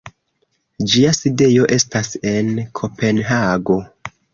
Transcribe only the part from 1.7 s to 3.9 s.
estas en Kopenhago.